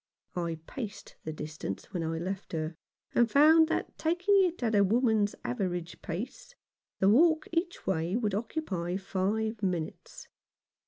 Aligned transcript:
I 0.35 0.57
paced 0.65 1.17
the 1.25 1.31
distance 1.31 1.93
when 1.93 2.01
I 2.01 2.17
left 2.17 2.53
her, 2.53 2.73
and 3.13 3.29
found 3.29 3.67
that, 3.67 3.99
taking 3.99 4.43
it 4.43 4.63
at 4.63 4.73
a 4.73 4.83
woman's 4.83 5.35
average 5.43 6.01
pace, 6.01 6.55
the 6.97 7.07
walk 7.07 7.47
each 7.51 7.85
way 7.85 8.15
would 8.15 8.33
occupy 8.33 8.97
five 8.97 9.61
minutes. 9.61 10.27